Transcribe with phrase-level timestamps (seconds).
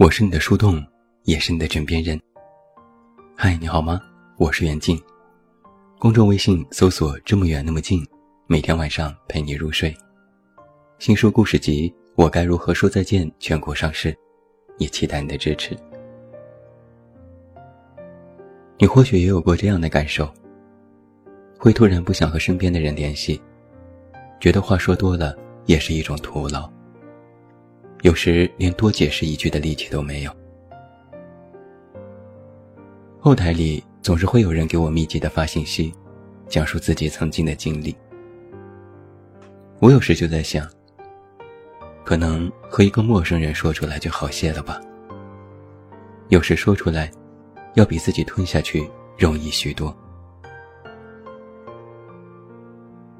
[0.00, 0.82] 我是你的树洞，
[1.24, 2.18] 也是你的枕边人。
[3.36, 4.00] 嗨，你好吗？
[4.38, 4.98] 我是袁静。
[5.98, 8.02] 公众微信搜索“这么远那么近”，
[8.48, 9.94] 每天晚上陪你入睡。
[10.98, 14.16] 新书故事集《我该如何说再见》全国上市，
[14.78, 15.76] 也期待你的支持。
[18.78, 20.32] 你或许也有过这样的感受，
[21.58, 23.38] 会突然不想和身边的人联系，
[24.40, 25.36] 觉得话说多了
[25.66, 26.72] 也是一种徒劳。
[28.02, 30.34] 有时连多解释一句的力气都没有。
[33.18, 35.92] 后台里总是会有人给我密集的发信息，
[36.48, 37.94] 讲述自己曾经的经历。
[39.80, 40.66] 我有时就在想，
[42.02, 44.80] 可能和一个陌生人说出来就好些了吧。
[46.28, 47.10] 有时说出来，
[47.74, 48.88] 要比自己吞下去
[49.18, 49.94] 容易许多。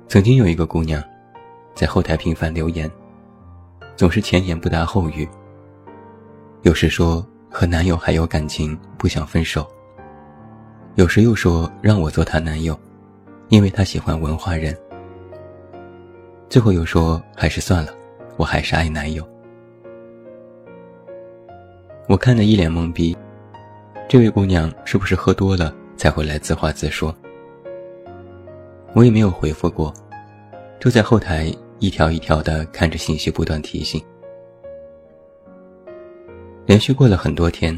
[0.08, 1.02] 曾经有一个姑娘，
[1.74, 2.90] 在后台频繁留言。
[4.00, 5.28] 总是前言不搭后语。
[6.62, 9.60] 有时说和男友还有感情，不想分手；
[10.94, 12.74] 有时又说让我做她男友，
[13.50, 14.74] 因为她喜欢文化人。
[16.48, 17.92] 最后又说还是算了，
[18.38, 19.22] 我还是爱男友。
[22.08, 23.14] 我看得一脸懵逼，
[24.08, 27.14] 这位姑娘是不是喝多了才会来自话自说？
[28.94, 29.92] 我也没有回复过，
[30.80, 31.54] 就在后台。
[31.80, 34.04] 一条一条的看着信息，不断提醒。
[36.66, 37.76] 连续过了很多天，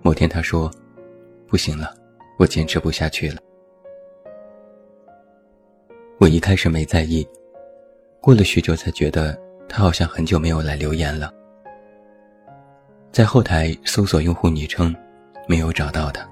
[0.00, 0.70] 某天他说
[1.46, 1.94] ：“不行了，
[2.38, 3.36] 我坚持不下去了。”
[6.18, 7.28] 我一开始没在意，
[8.22, 11.30] 过了许久才觉得他好像很久没有来留言了。
[13.12, 14.96] 在后台搜索用户昵称，
[15.46, 16.26] 没有找到他。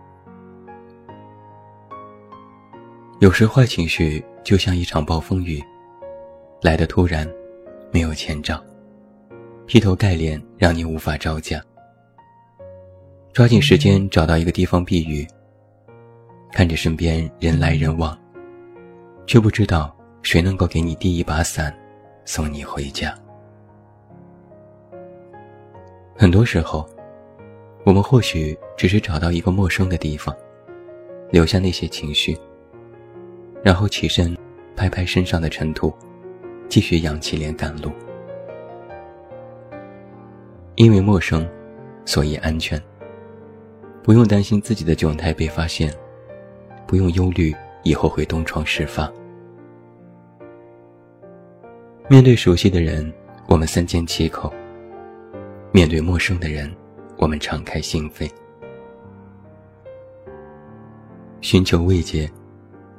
[3.18, 5.62] 有时坏情绪就像一场暴风雨。
[6.60, 7.28] 来的突然，
[7.92, 8.60] 没有前兆，
[9.64, 11.62] 劈头盖脸让你无法招架。
[13.32, 15.24] 抓紧时间找到一个地方避雨。
[16.50, 18.18] 看着身边人来人往，
[19.24, 21.72] 却不知道谁能够给你递一把伞，
[22.24, 23.16] 送你回家。
[26.16, 26.88] 很多时候，
[27.84, 30.34] 我们或许只是找到一个陌生的地方，
[31.30, 32.36] 留下那些情绪，
[33.62, 34.36] 然后起身，
[34.74, 35.94] 拍拍身上的尘土。
[36.68, 37.90] 继续扬起脸赶路，
[40.74, 41.48] 因为陌生，
[42.04, 42.80] 所以安全。
[44.02, 45.92] 不用担心自己的窘态被发现，
[46.86, 49.10] 不用忧虑以后会东窗事发。
[52.08, 53.12] 面对熟悉的人，
[53.48, 54.50] 我们三缄其口；
[55.72, 56.74] 面对陌生的人，
[57.18, 58.30] 我们敞开心扉。
[61.40, 62.30] 寻求慰藉，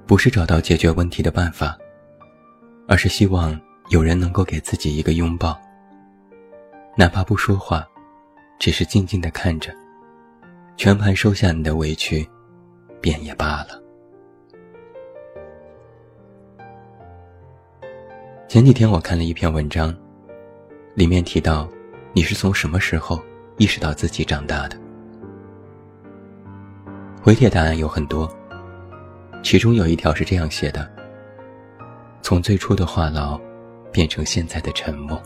[0.06, 1.78] 不是找到解决问题的办法。
[2.90, 3.58] 而是希望
[3.90, 5.56] 有人能够给自己一个拥抱，
[6.98, 7.88] 哪怕不说话，
[8.58, 9.72] 只是静静的看着，
[10.76, 12.28] 全盘收下你的委屈，
[13.00, 13.80] 便也罢了。
[18.48, 19.96] 前几天我看了一篇文章，
[20.96, 21.70] 里面提到，
[22.14, 23.24] 你是从什么时候
[23.58, 24.76] 意识到自己长大的？
[27.22, 28.28] 回帖答案有很多，
[29.44, 30.99] 其中有一条是这样写的。
[32.22, 33.40] 从最初的话痨，
[33.92, 35.22] 变成现在的沉默。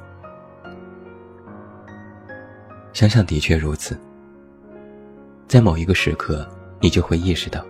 [2.93, 3.99] 想想的确如此。
[5.47, 6.47] 在某一个时刻，
[6.79, 7.63] 你就会意识到，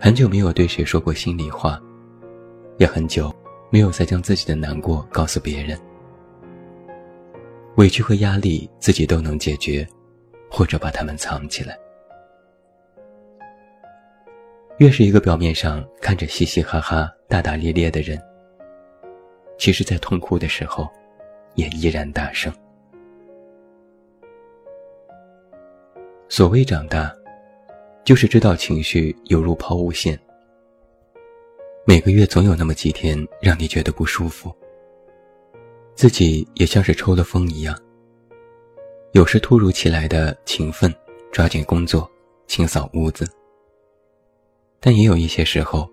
[0.00, 1.80] 很久没有对谁说过心里话，
[2.78, 3.32] 也很久
[3.70, 5.78] 没有再将自己的难过告诉别人。
[7.76, 9.86] 委屈和压力自己都能解决，
[10.50, 11.78] 或者把它们藏起来。
[14.82, 18.20] 越是一个表面上看着嘻嘻哈哈、大大咧咧的人，
[19.56, 20.88] 其实，在痛哭的时候，
[21.54, 22.52] 也依然大声。
[26.28, 27.14] 所谓长大，
[28.02, 30.18] 就是知道情绪犹如抛物线。
[31.86, 34.52] 每个月总有那么几天让你觉得不舒服，
[35.94, 37.78] 自己也像是抽了风一样。
[39.12, 40.92] 有时突如其来的勤奋，
[41.30, 42.10] 抓紧工作，
[42.48, 43.24] 清扫屋子。
[44.84, 45.88] 但也有一些时候，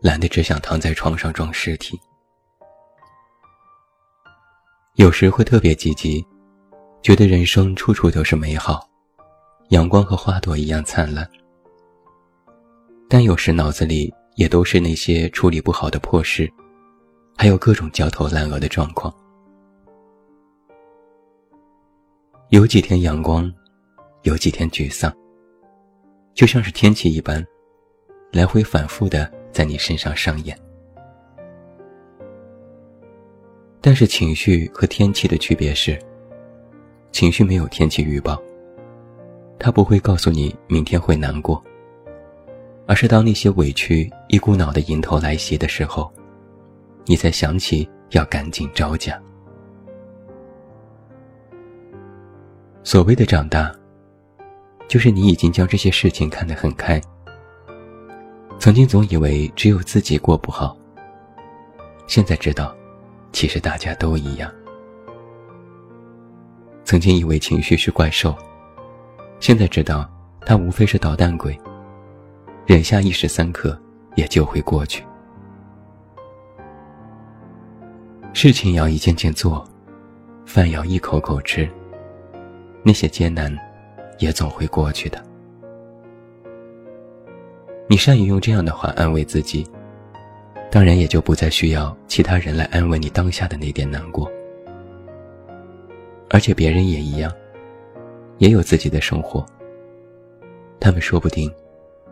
[0.00, 1.98] 懒得只想躺在床上装尸体。
[4.94, 6.24] 有时会特别积极，
[7.02, 8.88] 觉得人生处处都是美好，
[9.70, 11.28] 阳光和花朵一样灿烂。
[13.08, 16.48] 但有时脑子里也都是那些处理不好的破事，
[17.36, 19.12] 还有各种焦头烂额的状况。
[22.50, 23.52] 有几天阳光，
[24.22, 25.12] 有几天沮丧，
[26.32, 27.44] 就像是天气一般。
[28.32, 30.56] 来回反复的在你身上上演，
[33.80, 35.98] 但是情绪和天气的区别是，
[37.10, 38.40] 情绪没有天气预报，
[39.58, 41.60] 它不会告诉你明天会难过，
[42.86, 46.08] 而是当那些委屈一股脑的迎头来袭的时候，
[47.06, 49.20] 你才想起要赶紧招架。
[52.84, 53.74] 所谓的长大，
[54.86, 57.00] 就是你已经将这些事情看得很开。
[58.60, 60.76] 曾经总以为只有自己过不好，
[62.06, 62.76] 现在知道，
[63.32, 64.52] 其实大家都一样。
[66.84, 68.36] 曾经以为情绪是怪兽，
[69.40, 70.06] 现在知道，
[70.44, 71.58] 它无非是捣蛋鬼。
[72.66, 73.80] 忍下一时三刻，
[74.14, 75.02] 也就会过去。
[78.34, 79.66] 事情要一件件做，
[80.44, 81.66] 饭要一口口吃。
[82.82, 83.56] 那些艰难，
[84.18, 85.29] 也总会过去的。
[87.90, 89.66] 你善于用这样的话安慰自己，
[90.70, 94.30] 当然也就不再需要其他人来安慰你当下的那点难过。
[96.28, 97.32] 而且别人也一样，
[98.38, 99.44] 也有自己的生活。
[100.78, 101.52] 他们说不定，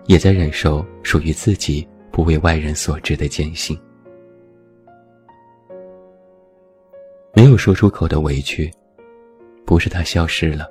[0.06, 3.78] 也在忍受属于自己不为外人所知的艰辛。
[7.32, 8.68] 没有说出口的委屈，
[9.64, 10.66] 不是它消失了，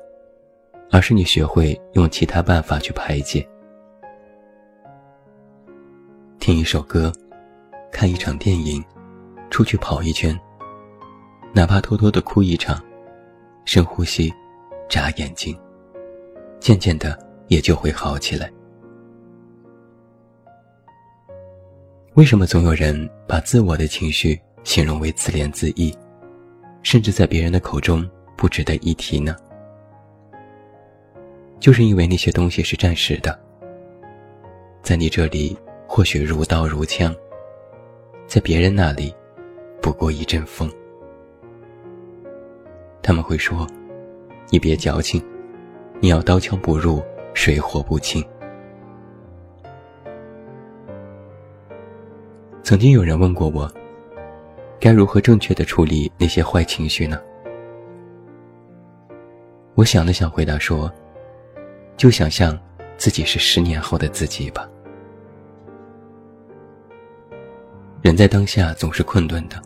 [0.91, 3.47] 而是你学会用其他办法去排解。
[6.47, 7.11] 听一首歌，
[7.91, 8.81] 看一场电影，
[9.49, 10.33] 出去跑一圈，
[11.51, 12.81] 哪怕偷偷的哭一场，
[13.65, 14.33] 深呼吸，
[14.87, 15.59] 眨眼睛，
[16.57, 18.49] 渐渐的也就会好起来。
[22.13, 22.97] 为什么总有人
[23.27, 25.93] 把自我的情绪形容为自怜自艾，
[26.81, 29.35] 甚至在别人的口中不值得一提呢？
[31.59, 33.37] 就是因为那些东西是暂时的，
[34.81, 35.57] 在你这里。
[35.87, 37.15] 或许如刀如枪，
[38.27, 39.15] 在别人那里，
[39.81, 40.69] 不过一阵风。
[43.01, 43.65] 他们会说
[44.51, 45.23] ：“你别矫情，
[46.01, 47.01] 你要刀枪不入，
[47.33, 48.23] 水火不侵。”
[52.61, 53.71] 曾经有人问过我，
[54.79, 57.19] 该如何正确的处理那些坏情绪呢？
[59.73, 60.91] 我想了想，回答说
[61.95, 62.59] ：“就想象
[62.97, 64.69] 自己是十年后的自己吧。”
[68.07, 69.61] 人在当下总是困顿的。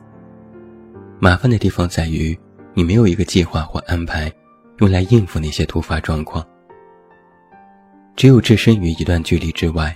[1.19, 2.35] 麻烦的地方在于，
[2.73, 4.33] 你没有一个计划或安排，
[4.79, 6.43] 用来应付那些突发状况。
[8.15, 9.95] 只有置身于一段距离之外，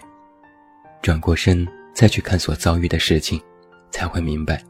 [1.02, 3.42] 转过身再去看所遭遇的事情，
[3.90, 4.64] 才会明白。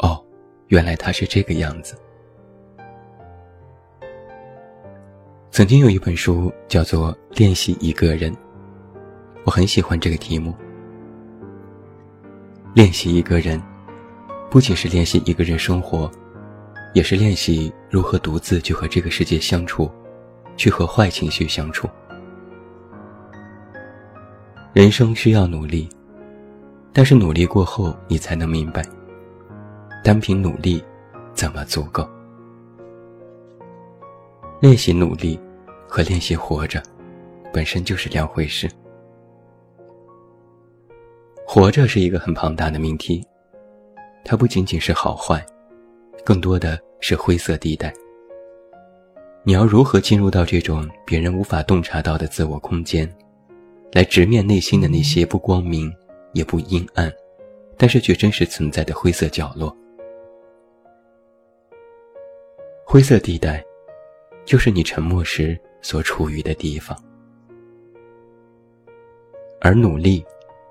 [0.00, 0.20] 哦，
[0.66, 1.96] 原来他是这个样子。
[5.52, 8.32] 曾经有一本书叫做《练习一个人》，
[9.44, 10.52] 我很喜欢这个题目。
[12.74, 13.60] 练习一个人，
[14.50, 16.10] 不仅是练习一个人生活，
[16.94, 19.90] 也是练习如何独自去和这个世界相处，
[20.56, 21.88] 去和坏情绪相处。
[24.72, 25.88] 人生需要努力，
[26.92, 28.84] 但是努力过后，你才能明白，
[30.04, 30.84] 单凭努力
[31.32, 32.08] 怎么足够？
[34.60, 35.40] 练习努力
[35.88, 36.82] 和练习活着，
[37.52, 38.70] 本身就是两回事。
[41.50, 43.26] 活着是一个很庞大的命题，
[44.22, 45.42] 它不仅仅是好坏，
[46.22, 47.90] 更多的是灰色地带。
[49.44, 53.10] 你要如何进入到这种别人无法洞察到的自我空间，
[53.92, 55.90] 来直面内心的那些不光明
[56.34, 57.10] 也不阴暗，
[57.78, 59.74] 但是却真实存在的灰色角落？
[62.84, 63.64] 灰色地带，
[64.44, 66.94] 就是你沉默时所处于的地方，
[69.62, 70.22] 而努力。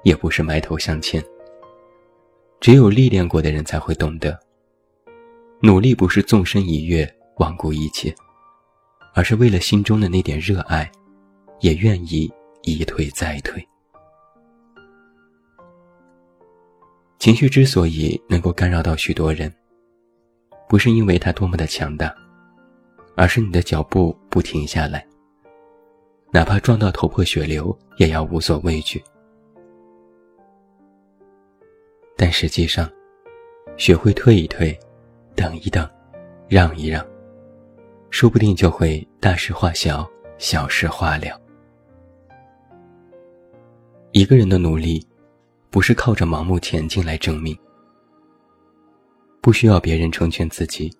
[0.08, 1.22] 也不是埋头向前。
[2.62, 4.40] 只有历练过的人才会懂得，
[5.62, 8.16] 努力不是纵身一跃、罔顾一切，
[9.14, 10.90] 而是为了心中的那点热爱，
[11.60, 12.32] 也愿意
[12.64, 13.62] 一退再退。
[17.20, 19.54] 情绪之所以能够干扰到许多人，
[20.70, 22.16] 不是因为它多么的强大，
[23.18, 25.06] 而是你的脚步不停下来，
[26.32, 29.04] 哪怕撞到头破血流，也要无所畏惧。
[32.18, 32.92] 但实际上，
[33.78, 34.78] 学会退一退，
[35.36, 35.88] 等一等，
[36.50, 37.06] 让一让，
[38.10, 40.10] 说不定就会大事化小，
[40.40, 41.40] 小事化了。
[44.14, 45.06] 一个人的努力，
[45.70, 47.56] 不是靠着盲目前进来证明，
[49.40, 50.92] 不需要别人成全自己。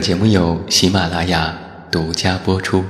[0.00, 1.54] 节目由喜马拉雅
[1.90, 2.82] 独家播出。